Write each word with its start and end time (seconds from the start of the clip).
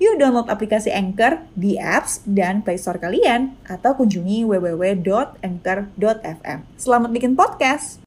Yuk 0.00 0.16
download 0.16 0.48
aplikasi 0.48 0.88
Anchor 0.88 1.44
di 1.52 1.76
apps 1.76 2.24
dan 2.24 2.64
Play 2.64 2.80
Store 2.80 2.96
kalian 2.96 3.52
atau 3.68 3.92
kunjungi 3.92 4.48
www.anchor.fm. 4.48 6.58
Selamat 6.80 7.12
bikin 7.12 7.36
podcast. 7.36 8.00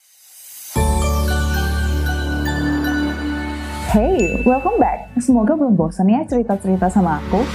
Hey, 3.93 4.41
welcome 4.41 4.81
back. 4.81 5.13
Semoga 5.21 5.53
belum 5.53 5.77
bosan 5.77 6.09
ya 6.09 6.25
cerita-cerita 6.25 6.89
sama 6.89 7.21
aku. 7.21 7.45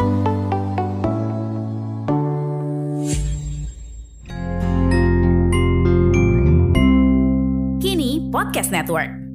Kini 7.82 8.30
Podcast 8.30 8.70
Network 8.70 9.27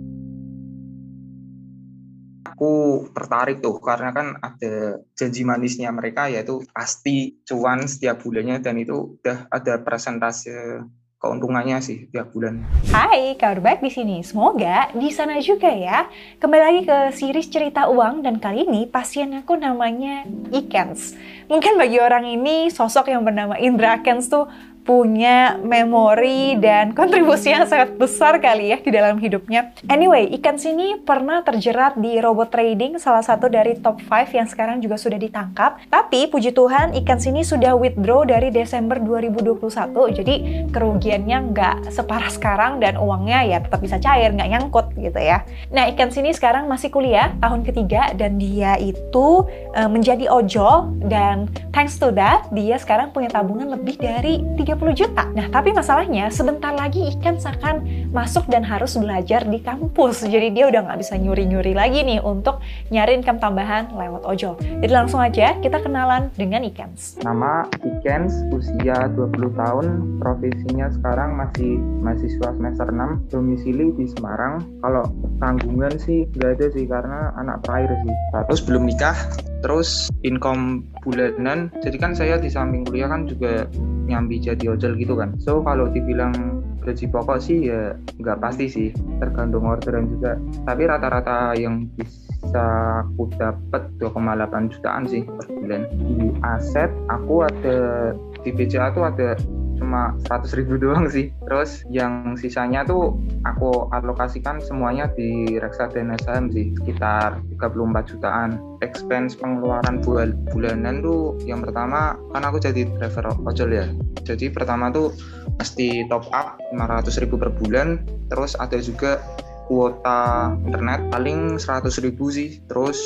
aku 2.63 3.11
tertarik 3.11 3.59
tuh 3.59 3.75
karena 3.83 4.15
kan 4.15 4.39
ada 4.39 5.03
janji 5.19 5.43
manisnya 5.43 5.91
mereka 5.91 6.31
yaitu 6.31 6.63
pasti 6.71 7.43
cuan 7.43 7.83
setiap 7.83 8.23
bulannya 8.23 8.63
dan 8.63 8.79
itu 8.79 9.19
udah 9.19 9.51
ada 9.51 9.83
presentase 9.83 10.79
keuntungannya 11.19 11.79
sih 11.79 12.11
tiap 12.11 12.35
bulan. 12.35 12.63
Hai, 12.91 13.35
kabar 13.39 13.59
baik 13.63 13.79
di 13.79 13.91
sini. 13.91 14.19
Semoga 14.23 14.91
di 14.91 15.07
sana 15.11 15.39
juga 15.39 15.71
ya. 15.71 16.07
Kembali 16.39 16.63
lagi 16.63 16.81
ke 16.83 16.97
series 17.15 17.47
cerita 17.47 17.87
uang 17.87 18.23
dan 18.23 18.43
kali 18.43 18.67
ini 18.67 18.87
pasien 18.87 19.31
aku 19.31 19.55
namanya 19.55 20.27
Ikens. 20.51 21.15
Mungkin 21.47 21.79
bagi 21.79 21.99
orang 21.99 22.27
ini 22.27 22.67
sosok 22.71 23.11
yang 23.11 23.23
bernama 23.23 23.55
Indra 23.55 24.03
Kens 24.03 24.27
tuh 24.27 24.51
punya 24.83 25.55
memori 25.63 26.59
dan 26.59 26.91
kontribusi 26.91 27.55
yang 27.55 27.63
sangat 27.63 27.95
besar 27.95 28.37
kali 28.43 28.75
ya 28.75 28.77
di 28.83 28.91
dalam 28.91 29.15
hidupnya. 29.15 29.71
Anyway, 29.87 30.27
ikan 30.39 30.59
sini 30.59 30.99
pernah 30.99 31.39
terjerat 31.41 31.95
di 31.95 32.19
robot 32.19 32.51
trading, 32.51 32.99
salah 32.99 33.23
satu 33.23 33.47
dari 33.47 33.79
top 33.79 34.03
5 34.03 34.35
yang 34.35 34.47
sekarang 34.47 34.77
juga 34.83 34.99
sudah 34.99 35.15
ditangkap. 35.15 35.79
Tapi 35.87 36.27
puji 36.27 36.51
Tuhan, 36.51 36.91
ikan 37.03 37.19
sini 37.19 37.47
sudah 37.47 37.79
withdraw 37.79 38.27
dari 38.27 38.51
Desember 38.51 38.99
2021, 38.99 40.19
jadi 40.19 40.35
kerugiannya 40.75 41.37
nggak 41.55 41.75
separah 41.87 42.29
sekarang 42.29 42.83
dan 42.83 42.99
uangnya 42.99 43.47
ya 43.47 43.57
tetap 43.63 43.79
bisa 43.79 43.97
cair, 44.03 44.35
nggak 44.35 44.51
nyangkut 44.51 44.91
gitu 44.99 45.19
ya. 45.19 45.47
Nah, 45.71 45.87
ikan 45.95 46.11
sini 46.11 46.35
sekarang 46.35 46.67
masih 46.67 46.91
kuliah 46.91 47.31
tahun 47.39 47.63
ketiga 47.63 48.11
dan 48.19 48.35
dia 48.35 48.75
itu 48.75 49.47
uh, 49.73 49.87
menjadi 49.87 50.27
ojol 50.27 50.91
dan 51.07 51.47
thanks 51.71 51.95
to 51.95 52.11
that, 52.11 52.51
dia 52.51 52.75
sekarang 52.75 53.15
punya 53.15 53.31
tabungan 53.31 53.71
lebih 53.71 53.95
dari 53.95 54.43
3 54.59 54.72
30 54.73 54.97
juta. 54.97 55.23
Nah, 55.37 55.47
tapi 55.53 55.69
masalahnya 55.69 56.33
sebentar 56.33 56.73
lagi 56.73 57.13
ikan 57.17 57.37
akan 57.37 58.09
masuk 58.09 58.49
dan 58.49 58.65
harus 58.65 58.97
belajar 58.97 59.45
di 59.45 59.61
kampus. 59.61 60.25
Jadi 60.25 60.49
dia 60.49 60.65
udah 60.69 60.89
nggak 60.89 60.99
bisa 61.05 61.13
nyuri-nyuri 61.19 61.77
lagi 61.77 62.01
nih 62.01 62.19
untuk 62.23 62.63
nyari 62.89 63.21
income 63.21 63.37
tambahan 63.37 63.93
lewat 63.93 64.25
ojol. 64.25 64.57
Jadi 64.59 64.93
langsung 64.93 65.21
aja 65.21 65.53
kita 65.61 65.77
kenalan 65.83 66.33
dengan 66.33 66.65
Ikens. 66.65 67.21
Nama 67.21 67.69
Ikens, 67.83 68.33
usia 68.49 69.11
20 69.13 69.53
tahun, 69.53 69.85
profesinya 70.17 70.89
sekarang 70.89 71.37
masih 71.37 71.77
mahasiswa 72.01 72.49
semester 72.57 72.87
6, 72.89 73.29
domisili 73.29 73.93
di 73.93 74.09
Semarang. 74.17 74.65
Kalau 74.81 75.05
tanggungan 75.37 75.93
sih 76.01 76.25
nggak 76.33 76.49
ada 76.57 76.67
sih 76.73 76.85
karena 76.89 77.19
anak 77.37 77.61
terakhir 77.67 77.93
sih. 78.01 78.13
Terus 78.49 78.61
belum 78.65 78.83
nikah, 78.89 79.17
terus 79.63 80.11
income 80.27 80.83
bulanan. 81.01 81.71
Jadi 81.79 81.97
kan 81.97 82.11
saya 82.11 82.35
di 82.35 82.51
samping 82.51 82.83
kuliah 82.83 83.07
kan 83.07 83.25
juga 83.25 83.65
nyambi 84.05 84.43
jadi 84.43 84.75
ojol 84.75 84.99
gitu 84.99 85.15
kan. 85.15 85.39
So 85.39 85.63
kalau 85.63 85.87
dibilang 85.87 86.61
gaji 86.83 87.07
pokok 87.07 87.39
sih 87.39 87.71
ya 87.71 87.95
nggak 88.19 88.43
pasti 88.43 88.67
sih. 88.67 88.89
Tergantung 89.23 89.63
orderan 89.63 90.11
juga. 90.11 90.35
Tapi 90.67 90.83
rata-rata 90.83 91.55
yang 91.55 91.87
bisa 91.95 92.67
aku 93.07 93.31
dapat 93.39 93.87
2,8 94.03 94.67
jutaan 94.75 95.07
sih 95.07 95.23
per 95.23 95.47
bulan. 95.47 95.87
Di 95.95 96.27
aset 96.43 96.91
aku 97.07 97.47
ada 97.47 98.11
di 98.43 98.51
BCA 98.51 98.91
tuh 98.91 99.07
ada 99.07 99.39
cuma 99.77 100.15
100 100.27 100.57
ribu 100.59 100.77
doang 100.79 101.09
sih. 101.09 101.33
Terus 101.45 101.83
yang 101.89 102.35
sisanya 102.37 102.85
tuh 102.85 103.17
aku 103.45 103.89
alokasikan 103.93 104.59
semuanya 104.63 105.09
di 105.13 105.57
reksadana 105.59 106.17
saham 106.21 106.49
sih 106.51 106.73
sekitar 106.81 107.39
34 107.57 108.09
jutaan. 108.09 108.49
Expense 108.83 109.39
pengeluaran 109.39 110.03
bulan 110.03 110.35
bulanan 110.51 110.99
tuh 110.99 111.39
yang 111.47 111.63
pertama 111.63 112.19
kan 112.35 112.43
aku 112.43 112.59
jadi 112.59 112.87
driver 112.99 113.31
ojol 113.47 113.69
ya. 113.71 113.85
Jadi 114.23 114.51
pertama 114.51 114.91
tuh 114.91 115.11
mesti 115.59 116.07
top 116.07 116.27
up 116.31 116.59
500 116.71 117.21
ribu 117.23 117.35
per 117.39 117.51
bulan 117.51 118.03
terus 118.31 118.55
ada 118.57 118.79
juga 118.79 119.19
kuota 119.67 120.53
internet 120.65 121.07
paling 121.09 121.59
100 121.59 122.05
ribu 122.05 122.29
sih. 122.29 122.59
Terus 122.67 122.97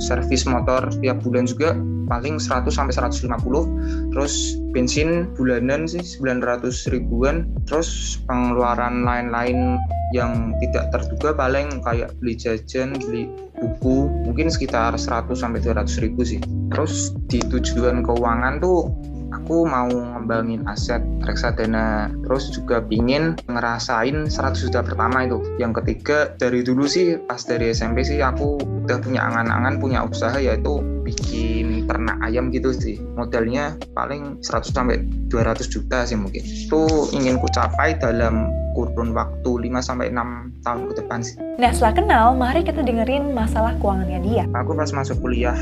servis 0.00 0.44
motor 0.48 0.88
tiap 1.00 1.20
bulan 1.24 1.44
juga 1.44 1.76
paling 2.10 2.42
100 2.42 2.74
sampai 2.74 2.90
150 2.90 4.10
terus 4.10 4.58
bensin 4.74 5.30
bulanan 5.38 5.86
sih 5.86 6.02
900 6.02 6.90
ribuan. 6.90 7.46
Terus 7.70 8.18
pengeluaran 8.26 9.06
lain-lain 9.06 9.78
yang 10.10 10.58
tidak 10.58 10.90
terduga 10.90 11.30
paling 11.38 11.78
kayak 11.86 12.10
beli 12.18 12.34
jajan 12.34 12.98
beli 12.98 13.30
buku 13.54 14.10
mungkin 14.26 14.50
sekitar 14.50 14.98
100 14.98 15.30
sampai 15.38 15.62
200 15.62 16.02
ribu 16.02 16.26
sih. 16.26 16.42
Terus 16.74 17.14
di 17.30 17.38
tujuan 17.38 18.02
keuangan 18.02 18.58
tuh 18.58 18.90
aku 19.34 19.66
mau 19.66 19.88
ngembangin 19.88 20.66
aset 20.66 21.02
reksadana 21.24 22.10
terus 22.26 22.50
juga 22.50 22.82
pingin 22.84 23.38
ngerasain 23.46 24.28
100 24.28 24.64
juta 24.66 24.80
pertama 24.82 25.26
itu 25.26 25.38
yang 25.58 25.74
ketiga 25.74 26.34
dari 26.36 26.62
dulu 26.66 26.86
sih 26.86 27.18
pas 27.26 27.40
dari 27.42 27.70
SMP 27.70 28.02
sih 28.02 28.18
aku 28.20 28.58
udah 28.86 28.98
punya 29.02 29.22
angan-angan 29.26 29.78
punya 29.78 30.02
usaha 30.02 30.36
yaitu 30.38 30.82
bikin 31.06 31.86
ternak 31.86 32.18
ayam 32.22 32.52
gitu 32.54 32.70
sih 32.70 33.00
modalnya 33.18 33.74
paling 33.96 34.38
100 34.42 34.70
sampai 34.70 35.02
200 35.30 35.66
juta 35.66 36.06
sih 36.06 36.18
mungkin 36.18 36.42
itu 36.44 36.82
ingin 37.14 37.38
ku 37.38 37.48
capai 37.50 37.98
dalam 37.98 38.50
kurun 38.74 39.10
waktu 39.12 39.50
5 39.66 39.82
sampai 39.82 40.14
6 40.14 40.62
tahun 40.62 40.82
ke 40.90 40.94
depan 41.02 41.18
sih. 41.20 41.36
Nah, 41.58 41.70
setelah 41.74 41.94
kenal, 41.98 42.26
mari 42.38 42.62
kita 42.62 42.80
dengerin 42.86 43.34
masalah 43.34 43.74
keuangannya 43.82 44.20
dia. 44.22 44.44
Aku 44.54 44.72
pas 44.78 44.90
masuk 44.94 45.18
kuliah 45.20 45.58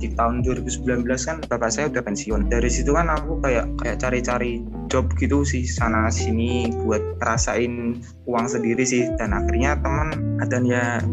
di 0.00 0.08
tahun 0.16 0.40
2019 0.42 1.04
kan 1.04 1.36
bapak 1.44 1.70
saya 1.70 1.92
udah 1.92 2.00
pensiun. 2.00 2.48
Dari 2.48 2.72
situ 2.72 2.96
kan 2.96 3.12
aku 3.12 3.38
kayak 3.44 3.68
kayak 3.84 4.00
cari-cari 4.00 4.64
job 4.88 5.06
gitu 5.20 5.44
sih 5.44 5.68
sana 5.68 6.08
sini 6.08 6.72
buat 6.82 7.20
rasain 7.20 8.00
uang 8.24 8.46
sendiri 8.48 8.82
sih. 8.82 9.04
Dan 9.20 9.36
akhirnya 9.36 9.76
teman 9.78 10.40
ada 10.40 10.58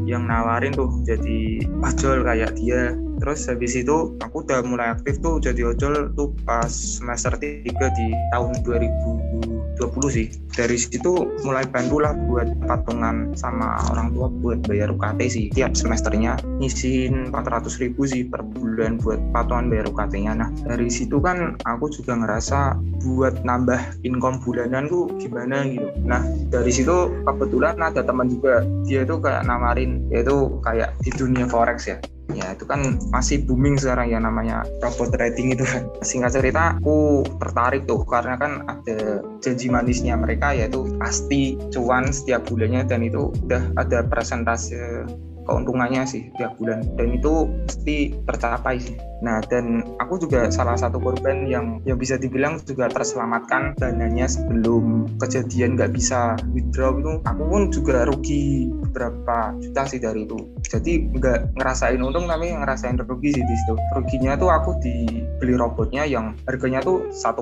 yang 0.08 0.24
nawarin 0.25 0.72
tuh 0.72 0.90
jadi 1.03 1.68
ojol 1.84 2.24
kayak 2.24 2.56
dia. 2.56 2.96
Terus 3.18 3.50
habis 3.50 3.74
itu 3.75 4.16
aku 4.24 4.46
udah 4.46 4.64
mulai 4.64 4.96
aktif 4.96 5.19
tuh 5.19 5.44
jadi 5.44 5.75
ojol 5.75 6.16
tuh 6.16 6.31
pas 6.48 6.69
semester 6.69 7.36
3 7.36 7.68
di 7.68 8.08
tahun 8.31 8.54
2000 8.64 9.56
20 9.79 10.09
sih. 10.09 10.27
Dari 10.57 10.77
situ 10.77 11.38
mulai 11.45 11.69
bantu 11.69 12.01
lah 12.01 12.17
buat 12.17 12.49
patungan 12.65 13.38
sama 13.38 13.77
orang 13.93 14.09
tua 14.13 14.27
buat 14.29 14.59
bayar 14.65 14.89
UKT 14.89 15.19
sih. 15.29 15.45
Tiap 15.53 15.77
semesternya 15.77 16.41
ngisiin 16.57 17.29
400 17.29 17.81
ribu 17.81 18.09
sih 18.09 18.25
per 18.25 18.41
bulan 18.41 18.97
buat 18.97 19.21
patungan 19.31 19.69
bayar 19.69 19.85
UKT 19.89 20.13
nya 20.17 20.33
nah 20.33 20.49
dari 20.65 20.89
situ 20.89 21.21
kan 21.21 21.57
aku 21.65 21.94
juga 21.94 22.18
ngerasa 22.18 22.77
buat 23.06 23.45
nambah 23.45 24.01
income 24.01 24.41
bulanan 24.41 24.89
tuh 24.89 25.13
gimana 25.21 25.65
gitu. 25.69 25.88
Nah 26.01 26.25
dari 26.50 26.73
situ 26.73 27.13
kebetulan 27.23 27.77
ada 27.77 28.01
teman 28.01 28.30
juga 28.30 28.65
dia 28.85 29.06
tuh 29.06 29.21
kayak 29.21 29.45
namarin 29.45 30.09
yaitu 30.09 30.57
kayak 30.65 30.94
di 31.06 31.13
dunia 31.13 31.45
forex 31.45 31.85
ya 31.85 31.97
ya 32.35 32.56
itu 32.56 32.68
kan 32.68 33.00
masih 33.13 33.44
booming 33.47 33.79
sekarang 33.79 34.12
ya 34.12 34.19
namanya 34.19 34.68
robot 34.83 35.15
trading 35.15 35.56
itu 35.56 35.63
kan. 35.63 35.88
Singkat 36.03 36.31
cerita 36.35 36.75
aku 36.75 37.24
tertarik 37.39 37.88
tuh 37.88 38.03
karena 38.03 38.35
kan 38.35 38.68
ada 38.68 39.24
janji 39.39 39.71
manisnya 39.71 40.19
mereka 40.19 40.51
yaitu 40.51 40.83
pasti 41.00 41.56
cuan 41.71 42.12
setiap 42.12 42.47
bulannya 42.47 42.83
dan 42.83 43.03
itu 43.06 43.31
udah 43.47 43.63
ada 43.79 44.03
presentase 44.07 45.07
keuntungannya 45.47 46.03
sih 46.03 46.29
tiap 46.35 46.59
bulan. 46.59 46.83
Dan 46.99 47.15
itu 47.15 47.47
pasti 47.65 48.11
tercapai 48.27 48.75
sih. 48.77 48.99
Nah 49.23 49.41
dan 49.49 49.81
aku 49.97 50.21
juga 50.21 50.51
salah 50.53 50.77
satu 50.77 51.01
korban 51.01 51.49
yang 51.49 51.81
yang 51.88 51.97
bisa 51.97 52.19
dibilang 52.19 52.61
juga 52.61 52.85
terselamatkan 52.91 53.73
dananya 53.79 54.29
sebelum 54.29 55.09
kejadian 55.17 55.73
nggak 55.79 55.95
bisa 55.95 56.38
withdraw 56.53 56.94
itu. 56.99 57.23
Aku 57.25 57.44
pun 57.47 57.61
juga 57.73 58.05
rugi 58.05 58.69
beberapa 58.69 59.55
juta 59.57 59.81
sih 59.89 59.97
dari 59.97 60.27
itu. 60.27 60.38
Jadi 60.67 61.09
nggak 61.17 61.57
ngerasain 61.57 61.97
untung 61.97 62.29
tapi 62.29 62.53
ngerasain 62.53 62.99
rugi 63.01 63.33
sih 63.33 63.44
di 63.44 63.55
situ. 63.63 63.73
Ruginya 63.97 64.38
tuh 64.38 64.53
aku 64.53 64.77
dibeli 64.83 65.55
robotnya 65.57 66.05
yang 66.05 66.38
harganya 66.45 66.83
tuh 66.83 67.09
1,5 67.09 67.41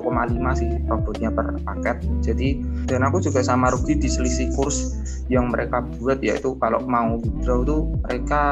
sih 0.56 0.68
robotnya 0.88 1.28
per 1.34 1.60
paket. 1.60 1.96
Jadi 2.24 2.48
dan 2.88 3.04
aku 3.04 3.20
juga 3.20 3.44
sama 3.44 3.68
rugi 3.68 3.98
di 4.00 4.08
selisih 4.08 4.48
kurs 4.56 4.96
yang 5.26 5.50
mereka 5.50 5.82
buat 5.98 6.22
yaitu 6.22 6.54
kalau 6.62 6.80
mau 6.86 7.18
withdraw 7.18 7.66
tuh 7.66 7.90
mereka 8.04 8.42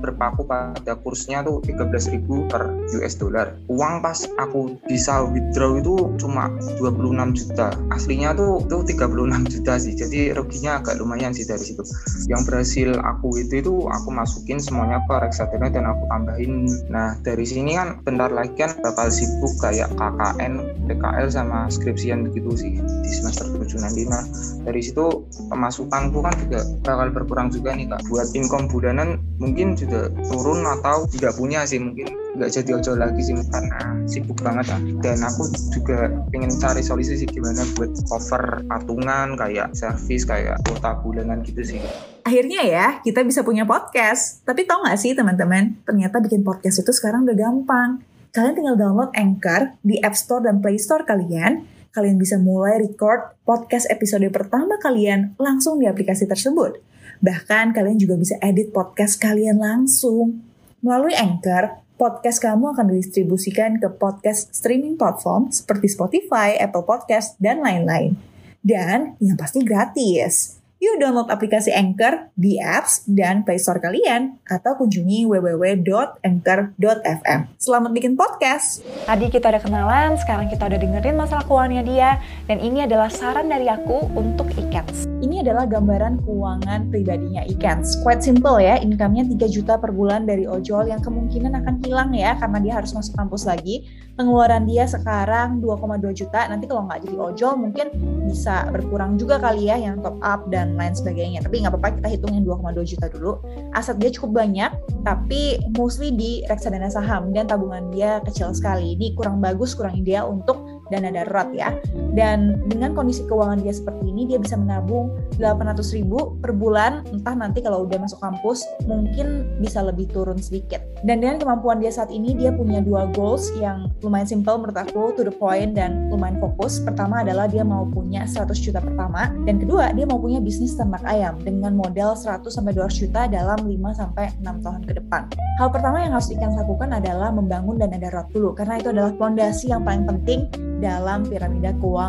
berpaku 0.00 0.46
pada 0.48 0.92
kursnya 1.00 1.44
tuh 1.44 1.60
13.000 1.64 2.50
per 2.50 2.62
US 2.98 3.14
dollar. 3.20 3.54
Uang 3.68 4.00
pas 4.00 4.24
aku 4.40 4.78
bisa 4.88 5.22
withdraw 5.28 5.76
itu 5.78 6.16
cuma 6.18 6.50
26 6.80 7.38
juta. 7.38 7.74
Aslinya 7.92 8.32
tuh 8.34 8.64
tuh 8.66 8.82
36 8.86 9.52
juta 9.52 9.72
sih. 9.76 9.94
Jadi 9.94 10.32
ruginya 10.32 10.80
agak 10.80 10.98
lumayan 10.98 11.34
sih 11.34 11.44
dari 11.44 11.62
situ. 11.62 11.82
Yang 12.26 12.42
berhasil 12.48 12.88
aku 13.00 13.38
itu 13.38 13.62
itu 13.62 13.74
aku 13.86 14.08
masukin 14.10 14.58
semuanya 14.58 15.02
ke 15.06 15.14
reksadana 15.18 15.68
dan 15.70 15.84
aku 15.86 16.02
tambahin. 16.08 16.66
Nah 16.88 17.18
dari 17.22 17.44
sini 17.44 17.76
kan 17.76 18.00
bentar 18.02 18.30
lagi 18.32 18.54
kan 18.58 18.74
bakal 18.80 19.10
sibuk 19.12 19.52
kayak 19.60 19.90
KKN 19.94 20.86
PKL 20.88 21.28
sama 21.28 21.68
skripsian 21.68 22.28
begitu 22.28 22.54
sih 22.56 22.72
di 22.80 23.10
semester 23.10 23.50
7 23.52 23.84
nanti. 23.84 24.02
Nah 24.08 24.24
dari 24.64 24.80
situ 24.80 25.24
pemasukanku 25.48 26.18
kan 26.20 26.34
juga 26.46 26.60
bakal 26.84 27.08
berkurang 27.12 27.48
juga 27.52 27.74
nih 27.74 27.88
kak. 27.88 28.00
Buat 28.08 28.28
income 28.34 28.66
bulanan 28.78 29.18
mungkin 29.42 29.74
juga 29.74 30.06
turun 30.30 30.62
atau 30.62 31.10
tidak 31.10 31.34
punya 31.34 31.66
sih 31.66 31.82
mungkin 31.82 32.14
nggak 32.38 32.54
jadi 32.54 32.70
ojol 32.78 33.02
lagi 33.02 33.18
sih 33.26 33.34
karena 33.34 33.78
sibuk 34.06 34.38
banget 34.38 34.70
kan 34.70 34.80
dan 35.02 35.18
aku 35.26 35.50
juga 35.74 36.06
pengen 36.30 36.54
cari 36.54 36.86
solusi 36.86 37.18
sih 37.18 37.26
gimana 37.26 37.66
buat 37.74 37.90
cover 38.06 38.62
patungan 38.70 39.34
kayak 39.34 39.74
servis 39.74 40.22
kayak 40.22 40.62
kuota 40.62 40.94
bulanan 41.02 41.42
gitu 41.42 41.66
sih 41.66 41.82
Akhirnya 42.28 42.60
ya, 42.60 42.86
kita 43.00 43.24
bisa 43.24 43.40
punya 43.40 43.64
podcast. 43.64 44.44
Tapi 44.44 44.68
tau 44.68 44.84
gak 44.84 45.00
sih 45.00 45.16
teman-teman, 45.16 45.80
ternyata 45.88 46.20
bikin 46.20 46.44
podcast 46.44 46.84
itu 46.84 46.92
sekarang 46.92 47.24
udah 47.24 47.32
gampang. 47.32 48.04
Kalian 48.36 48.52
tinggal 48.52 48.76
download 48.76 49.08
Anchor 49.16 49.80
di 49.80 49.96
App 50.04 50.12
Store 50.12 50.44
dan 50.44 50.60
Play 50.60 50.76
Store 50.76 51.08
kalian. 51.08 51.64
Kalian 51.88 52.20
bisa 52.20 52.36
mulai 52.36 52.84
record 52.84 53.32
podcast 53.48 53.88
episode 53.88 54.28
pertama 54.28 54.76
kalian 54.76 55.40
langsung 55.40 55.80
di 55.80 55.88
aplikasi 55.88 56.28
tersebut. 56.28 56.76
Bahkan 57.18 57.74
kalian 57.74 57.98
juga 57.98 58.18
bisa 58.18 58.34
edit 58.42 58.74
podcast 58.74 59.18
kalian 59.22 59.58
langsung. 59.62 60.42
Melalui 60.82 61.14
Anchor, 61.14 61.82
podcast 61.98 62.38
kamu 62.38 62.74
akan 62.74 62.94
didistribusikan 62.94 63.78
ke 63.82 63.90
podcast 63.90 64.54
streaming 64.54 64.94
platform 64.94 65.50
seperti 65.50 65.90
Spotify, 65.90 66.54
Apple 66.58 66.86
Podcast, 66.86 67.34
dan 67.42 67.62
lain-lain. 67.62 68.14
Dan 68.62 69.18
yang 69.22 69.38
pasti 69.38 69.62
gratis. 69.62 70.57
Yuk 70.78 71.02
download 71.02 71.26
aplikasi 71.26 71.74
Anchor 71.74 72.30
di 72.38 72.62
apps 72.62 73.02
dan 73.10 73.42
Play 73.42 73.58
Store 73.58 73.82
kalian 73.82 74.38
atau 74.46 74.78
kunjungi 74.78 75.26
www.anchor.fm. 75.26 77.40
Selamat 77.58 77.90
bikin 77.90 78.14
podcast. 78.14 78.86
Tadi 79.02 79.26
kita 79.26 79.50
udah 79.50 79.58
kenalan, 79.58 80.14
sekarang 80.22 80.46
kita 80.46 80.70
udah 80.70 80.78
dengerin 80.78 81.18
masalah 81.18 81.42
keuangannya 81.50 81.82
dia 81.82 82.22
dan 82.46 82.62
ini 82.62 82.86
adalah 82.86 83.10
saran 83.10 83.50
dari 83.50 83.66
aku 83.66 84.06
untuk 84.14 84.54
Ikens. 84.54 85.10
Ini 85.18 85.42
adalah 85.42 85.66
gambaran 85.66 86.22
keuangan 86.22 86.94
pribadinya 86.94 87.42
Ikens. 87.42 87.98
Quite 88.06 88.22
simple 88.22 88.62
ya, 88.62 88.78
income-nya 88.78 89.26
3 89.26 89.34
juta 89.50 89.82
per 89.82 89.90
bulan 89.90 90.30
dari 90.30 90.46
ojol 90.46 90.94
yang 90.94 91.02
kemungkinan 91.02 91.58
akan 91.58 91.82
hilang 91.82 92.14
ya 92.14 92.38
karena 92.38 92.62
dia 92.62 92.78
harus 92.78 92.94
masuk 92.94 93.18
kampus 93.18 93.50
lagi. 93.50 93.82
Pengeluaran 94.14 94.66
dia 94.66 94.86
sekarang 94.86 95.58
2,2 95.58 96.14
juta, 96.14 96.46
nanti 96.46 96.70
kalau 96.70 96.86
nggak 96.86 97.02
jadi 97.06 97.16
ojol 97.18 97.54
mungkin 97.54 97.86
bisa 98.30 98.66
berkurang 98.70 99.14
juga 99.14 99.38
kali 99.42 99.70
ya 99.70 99.78
yang 99.78 100.02
top 100.02 100.18
up 100.22 100.46
dan 100.50 100.67
lain 100.74 100.94
sebagainya. 100.96 101.40
Tapi 101.44 101.64
nggak 101.64 101.72
apa-apa 101.76 102.02
kita 102.02 102.08
hitungin 102.12 102.42
2,2 102.42 102.84
juta 102.84 103.06
dulu. 103.08 103.38
Aset 103.72 103.96
dia 104.02 104.10
cukup 104.12 104.44
banyak, 104.44 104.70
tapi 105.06 105.62
mostly 105.78 106.12
di 106.12 106.42
reksadana 106.50 106.90
saham 106.90 107.30
dan 107.32 107.46
tabungan 107.46 107.88
dia 107.94 108.18
kecil 108.26 108.52
sekali. 108.52 108.98
Ini 108.98 109.14
kurang 109.14 109.38
bagus, 109.38 109.72
kurang 109.72 109.96
ideal 109.96 110.28
untuk 110.28 110.60
dana 110.88 111.12
darurat 111.12 111.48
ya. 111.52 111.70
Dan 112.18 112.66
dengan 112.66 112.98
kondisi 112.98 113.22
keuangan 113.30 113.62
dia 113.62 113.70
seperti 113.70 114.10
ini, 114.10 114.26
dia 114.26 114.42
bisa 114.42 114.58
menabung 114.58 115.14
800 115.38 115.94
ribu 115.94 116.34
per 116.42 116.50
bulan, 116.50 117.06
entah 117.14 117.38
nanti 117.38 117.62
kalau 117.62 117.86
udah 117.86 118.02
masuk 118.02 118.18
kampus, 118.18 118.66
mungkin 118.90 119.46
bisa 119.62 119.86
lebih 119.86 120.10
turun 120.10 120.34
sedikit. 120.42 120.82
Dan 121.06 121.22
dengan 121.22 121.38
kemampuan 121.38 121.78
dia 121.78 121.94
saat 121.94 122.10
ini, 122.10 122.34
dia 122.34 122.50
punya 122.50 122.82
dua 122.82 123.06
goals 123.14 123.54
yang 123.62 123.86
lumayan 124.02 124.26
simple 124.26 124.58
menurut 124.58 124.74
aku, 124.74 125.14
to 125.14 125.22
the 125.22 125.30
point 125.30 125.78
dan 125.78 126.10
lumayan 126.10 126.42
fokus. 126.42 126.82
Pertama 126.82 127.22
adalah 127.22 127.46
dia 127.46 127.62
mau 127.62 127.86
punya 127.86 128.26
100 128.26 128.50
juta 128.58 128.82
pertama, 128.82 129.30
dan 129.46 129.62
kedua, 129.62 129.94
dia 129.94 130.02
mau 130.10 130.18
punya 130.18 130.42
bisnis 130.42 130.74
ternak 130.74 131.06
ayam 131.06 131.38
dengan 131.46 131.78
modal 131.78 132.18
100-200 132.18 132.98
juta 132.98 133.30
dalam 133.30 133.62
5-6 133.62 134.42
tahun 134.42 134.82
ke 134.90 134.92
depan. 134.98 135.30
Hal 135.62 135.70
pertama 135.70 136.02
yang 136.02 136.18
harus 136.18 136.34
ikan 136.34 136.58
lakukan 136.58 136.90
adalah 136.98 137.30
membangun 137.30 137.78
dana 137.78 137.94
darurat 137.94 138.26
dulu, 138.34 138.58
karena 138.58 138.82
itu 138.82 138.90
adalah 138.90 139.14
fondasi 139.14 139.70
yang 139.70 139.86
paling 139.86 140.02
penting 140.02 140.50
dalam 140.82 141.26
piramida 141.26 141.74
keuangan. 141.78 142.07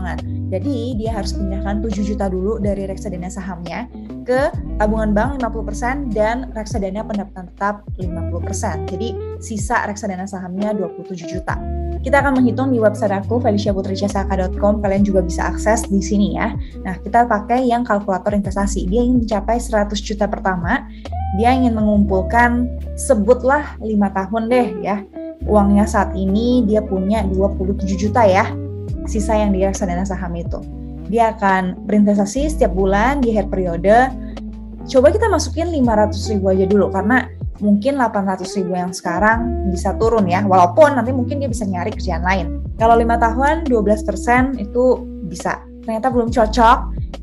Jadi 0.50 0.98
dia 0.98 1.14
harus 1.14 1.38
pindahkan 1.38 1.86
7 1.86 2.02
juta 2.02 2.26
dulu 2.26 2.58
dari 2.58 2.90
reksadana 2.90 3.30
sahamnya 3.30 3.86
ke 4.26 4.50
tabungan 4.82 5.14
bank 5.14 5.42
50% 5.42 6.14
dan 6.14 6.50
reksadana 6.58 7.06
pendapatan 7.06 7.50
tetap 7.54 7.86
50%. 8.02 8.90
Jadi 8.90 9.14
sisa 9.40 9.86
reksadana 9.86 10.26
sahamnya 10.26 10.74
27 10.74 11.30
juta. 11.30 11.56
Kita 12.00 12.24
akan 12.24 12.40
menghitung 12.40 12.72
di 12.72 12.80
website 12.80 13.12
aku 13.12 13.44
feliciaputricasaka.com. 13.44 14.80
Kalian 14.80 15.04
juga 15.04 15.20
bisa 15.20 15.52
akses 15.52 15.84
di 15.86 16.00
sini 16.00 16.40
ya. 16.40 16.56
Nah, 16.88 16.96
kita 17.04 17.28
pakai 17.28 17.68
yang 17.68 17.84
kalkulator 17.84 18.32
investasi. 18.32 18.88
Dia 18.88 19.04
ingin 19.04 19.28
mencapai 19.28 19.60
100 19.60 20.00
juta 20.00 20.26
pertama. 20.32 20.88
Dia 21.36 21.52
ingin 21.54 21.76
mengumpulkan 21.76 22.72
sebutlah 22.96 23.76
5 23.84 24.18
tahun 24.18 24.44
deh 24.48 24.68
ya 24.82 24.98
uangnya 25.48 25.88
saat 25.88 26.12
ini 26.14 26.68
dia 26.68 26.84
punya 26.84 27.24
27 27.24 27.96
juta 27.96 28.28
ya 28.28 28.46
sisa 29.06 29.38
yang 29.38 29.56
di 29.56 29.64
reksadana 29.64 30.06
saham 30.06 30.34
itu. 30.38 30.60
Dia 31.10 31.34
akan 31.34 31.90
berinvestasi 31.90 32.54
setiap 32.54 32.74
bulan 32.78 33.22
di 33.22 33.34
akhir 33.34 33.50
periode. 33.50 33.98
Coba 34.86 35.10
kita 35.10 35.30
masukin 35.30 35.74
500 35.74 36.32
ribu 36.34 36.46
aja 36.54 36.66
dulu 36.70 36.90
karena 36.94 37.26
mungkin 37.60 38.00
800 38.00 38.46
ribu 38.62 38.74
yang 38.78 38.94
sekarang 38.94 39.70
bisa 39.74 39.98
turun 39.98 40.26
ya. 40.30 40.46
Walaupun 40.46 40.96
nanti 40.98 41.12
mungkin 41.14 41.42
dia 41.42 41.50
bisa 41.50 41.66
nyari 41.66 41.94
kerjaan 41.94 42.24
lain. 42.24 42.48
Kalau 42.78 42.96
5 42.96 43.06
tahun 43.26 43.56
12% 43.68 44.62
itu 44.62 44.84
bisa. 45.28 45.62
Ternyata 45.86 46.08
belum 46.14 46.30
cocok. 46.30 46.78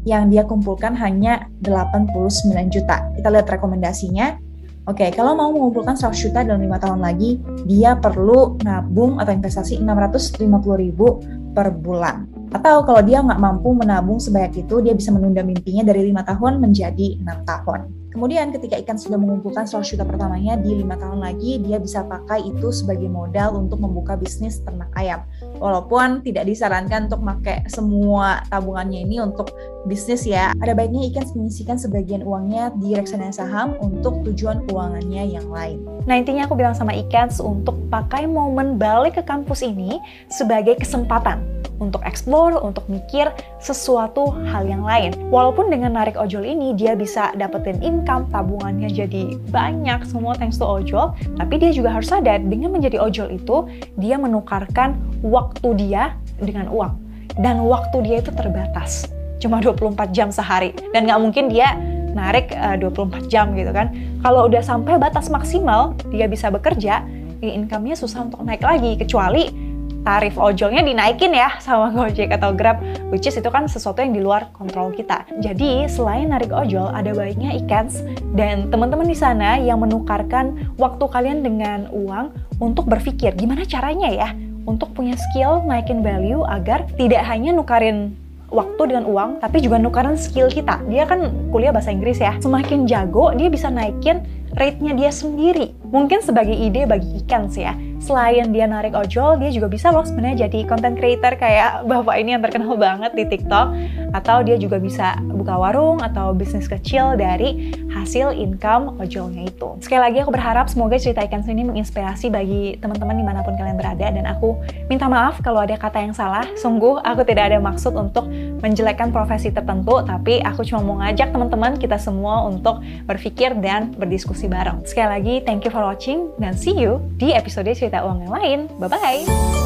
Yang 0.06 0.22
dia 0.30 0.42
kumpulkan 0.46 0.94
hanya 0.94 1.50
89 1.66 2.70
juta. 2.70 3.10
Kita 3.18 3.26
lihat 3.26 3.50
rekomendasinya 3.50 4.38
Oke, 4.87 5.03
okay, 5.03 5.11
kalau 5.11 5.35
mau 5.35 5.50
mengumpulkan 5.50 5.99
100 5.99 6.15
juta 6.15 6.47
dalam 6.47 6.62
lima 6.62 6.79
tahun 6.79 7.03
lagi, 7.03 7.43
dia 7.67 7.99
perlu 7.99 8.55
nabung 8.62 9.19
atau 9.19 9.35
investasi 9.35 9.83
650 9.83 10.38
ribu 10.79 11.19
per 11.50 11.75
bulan. 11.75 12.31
Atau 12.55 12.87
kalau 12.87 13.02
dia 13.02 13.19
nggak 13.19 13.43
mampu 13.43 13.75
menabung 13.75 14.23
sebanyak 14.23 14.62
itu, 14.62 14.78
dia 14.87 14.95
bisa 14.95 15.11
menunda 15.11 15.43
mimpinya 15.43 15.83
dari 15.83 16.07
lima 16.07 16.23
tahun 16.23 16.62
menjadi 16.62 17.19
enam 17.19 17.43
tahun. 17.43 18.05
Kemudian 18.16 18.49
ketika 18.49 18.80
ikan 18.80 18.96
sudah 18.96 19.20
mengumpulkan 19.20 19.68
100 19.68 19.92
juta 19.92 20.08
pertamanya 20.08 20.56
di 20.56 20.73
lima 20.73 20.96
tahun 20.96 21.20
lagi, 21.20 21.61
dia 21.61 21.76
bisa 21.76 22.00
pakai 22.00 22.49
itu 22.49 22.73
sebagai 22.73 23.12
modal 23.12 23.61
untuk 23.61 23.76
membuka 23.85 24.16
bisnis 24.16 24.64
ternak 24.64 24.88
ayam. 24.96 25.20
Walaupun 25.61 26.25
tidak 26.25 26.49
disarankan 26.49 27.12
untuk 27.12 27.20
pakai 27.20 27.68
semua 27.68 28.40
tabungannya 28.49 29.04
ini 29.04 29.20
untuk 29.20 29.52
bisnis 29.85 30.25
ya. 30.25 30.56
Ada 30.64 30.73
baiknya 30.73 31.12
ikan 31.12 31.28
menyisikan 31.37 31.76
sebagian 31.76 32.25
uangnya 32.25 32.73
di 32.80 32.96
reksadana 32.96 33.37
saham 33.37 33.76
untuk 33.85 34.25
tujuan 34.25 34.64
keuangannya 34.64 35.37
yang 35.37 35.52
lain. 35.52 35.85
Nah 36.08 36.16
intinya 36.16 36.49
aku 36.49 36.56
bilang 36.56 36.73
sama 36.73 36.96
ikan 36.96 37.28
untuk 37.44 37.76
pakai 37.92 38.25
momen 38.25 38.80
balik 38.80 39.20
ke 39.20 39.23
kampus 39.28 39.61
ini 39.61 40.00
sebagai 40.32 40.80
kesempatan 40.80 41.55
untuk 41.78 42.00
eksplor, 42.04 42.56
untuk 42.61 42.87
mikir 42.88 43.30
sesuatu 43.61 44.33
hal 44.49 44.64
yang 44.64 44.83
lain. 44.85 45.12
Walaupun 45.28 45.68
dengan 45.68 45.97
narik 45.97 46.16
ojol 46.16 46.45
ini 46.45 46.73
dia 46.73 46.97
bisa 46.97 47.33
dapetin 47.37 47.80
income, 47.85 48.28
tabungannya 48.33 48.88
jadi 48.88 49.37
banyak 49.52 50.04
semua 50.09 50.37
thanks 50.37 50.56
to 50.56 50.64
ojol, 50.64 51.12
tapi 51.37 51.61
dia 51.61 51.71
juga 51.73 51.92
harus 51.92 52.09
sadar 52.09 52.40
dengan 52.40 52.73
menjadi 52.73 53.00
ojol 53.00 53.28
itu 53.33 53.68
dia 54.00 54.16
menukarkan 54.16 54.97
waktu 55.21 55.68
dia 55.76 56.16
dengan 56.40 56.68
uang. 56.73 56.92
Dan 57.37 57.61
waktu 57.68 57.97
dia 58.00 58.16
itu 58.25 58.33
terbatas. 58.33 59.12
Cuma 59.37 59.61
24 59.61 60.16
jam 60.16 60.33
sehari. 60.33 60.73
Dan 60.97 61.04
nggak 61.04 61.21
mungkin 61.21 61.52
dia 61.52 61.76
narik 62.16 62.49
uh, 62.56 62.80
eh, 62.80 62.80
24 62.80 63.28
jam 63.28 63.52
gitu 63.52 63.68
kan. 63.76 63.92
Kalau 64.25 64.49
udah 64.49 64.64
sampai 64.64 64.97
batas 64.97 65.28
maksimal 65.28 65.92
dia 66.09 66.25
bisa 66.25 66.49
bekerja, 66.49 67.04
ya 67.45 67.52
income-nya 67.52 67.92
susah 68.00 68.25
untuk 68.25 68.40
naik 68.40 68.64
lagi. 68.64 68.97
Kecuali 68.97 69.65
tarif 70.06 70.38
ojolnya 70.38 70.86
dinaikin 70.86 71.34
ya 71.34 71.58
sama 71.58 71.90
Gojek 71.90 72.30
atau 72.30 72.54
Grab, 72.54 72.78
which 73.10 73.26
is 73.26 73.34
itu 73.34 73.50
kan 73.50 73.66
sesuatu 73.66 73.98
yang 73.98 74.14
di 74.14 74.22
luar 74.22 74.54
kontrol 74.54 74.94
kita. 74.94 75.26
Jadi 75.42 75.90
selain 75.90 76.30
narik 76.30 76.54
ojol, 76.54 76.86
ada 76.94 77.10
baiknya 77.10 77.58
ikans 77.58 78.06
dan 78.38 78.70
teman-teman 78.70 79.10
di 79.10 79.18
sana 79.18 79.58
yang 79.58 79.82
menukarkan 79.82 80.70
waktu 80.78 81.04
kalian 81.10 81.42
dengan 81.42 81.90
uang 81.90 82.30
untuk 82.62 82.86
berpikir 82.86 83.34
gimana 83.34 83.66
caranya 83.66 84.06
ya 84.06 84.28
untuk 84.70 84.94
punya 84.94 85.18
skill 85.18 85.66
naikin 85.66 86.06
value 86.06 86.46
agar 86.46 86.86
tidak 86.94 87.26
hanya 87.26 87.50
nukarin 87.50 88.14
waktu 88.46 88.94
dengan 88.94 89.10
uang, 89.10 89.42
tapi 89.42 89.58
juga 89.58 89.75
nukarin 89.82 90.14
skill 90.14 90.46
kita. 90.46 90.78
Dia 90.86 91.02
kan 91.02 91.50
kuliah 91.50 91.75
bahasa 91.75 91.90
Inggris 91.90 92.22
ya. 92.22 92.38
Semakin 92.38 92.86
jago, 92.86 93.34
dia 93.34 93.50
bisa 93.50 93.66
naikin 93.75 94.22
rate-nya 94.54 94.94
dia 94.94 95.10
sendiri. 95.10 95.75
Mungkin 95.90 96.22
sebagai 96.22 96.54
ide 96.54 96.86
bagi 96.86 97.26
ikan 97.26 97.50
sih 97.50 97.66
ya 97.66 97.75
selain 98.06 98.54
dia 98.54 98.70
narik 98.70 98.94
ojol, 98.94 99.42
dia 99.42 99.50
juga 99.50 99.66
bisa 99.66 99.90
loh 99.90 100.06
sebenarnya 100.06 100.46
jadi 100.46 100.62
content 100.70 100.94
creator 100.94 101.34
kayak 101.34 101.82
bapak 101.90 102.22
ini 102.22 102.38
yang 102.38 102.42
terkenal 102.46 102.78
banget 102.78 103.10
di 103.18 103.26
TikTok 103.26 103.75
atau 104.14 104.46
dia 104.46 104.54
juga 104.54 104.78
bisa 104.78 105.18
buka 105.26 105.58
warung 105.58 105.98
atau 105.98 106.30
bisnis 106.30 106.70
kecil 106.70 107.18
dari 107.18 107.75
hasil 107.90 108.30
income 108.30 108.94
ojolnya 109.02 109.50
itu. 109.50 109.75
Sekali 109.82 110.00
lagi 110.06 110.18
aku 110.22 110.30
berharap 110.30 110.70
semoga 110.70 110.94
cerita 110.96 111.26
ikan 111.26 111.42
ini 111.46 111.66
menginspirasi 111.66 112.30
bagi 112.30 112.78
teman-teman 112.78 113.18
di 113.18 113.25
mana 113.26 113.40
pun 113.42 113.58
kalian 113.58 113.75
berada 113.75 114.06
dan 114.06 114.25
aku 114.25 114.54
minta 114.86 115.10
maaf 115.10 115.42
kalau 115.42 115.66
ada 115.66 115.75
kata 115.75 116.06
yang 116.06 116.14
salah. 116.14 116.46
Sungguh 116.54 117.02
aku 117.02 117.26
tidak 117.26 117.50
ada 117.50 117.58
maksud 117.58 117.98
untuk 117.98 118.30
menjelekkan 118.62 119.10
profesi 119.10 119.50
tertentu, 119.50 120.00
tapi 120.06 120.38
aku 120.40 120.62
cuma 120.62 120.80
mau 120.80 120.96
ngajak 121.02 121.34
teman-teman 121.34 121.75
kita 121.76 121.98
semua 121.98 122.46
untuk 122.46 122.80
berpikir 123.04 123.58
dan 123.58 123.90
berdiskusi 123.98 124.46
bareng. 124.46 124.86
Sekali 124.86 125.08
lagi, 125.10 125.34
thank 125.42 125.66
you 125.66 125.72
for 125.72 125.82
watching 125.82 126.30
dan 126.38 126.54
see 126.54 126.72
you 126.72 127.02
di 127.18 127.34
episode 127.34 127.66
cerita 127.97 128.05
uang 128.05 128.19
yang 128.29 128.33
lain. 128.37 128.59
Bye-bye! 128.76 129.65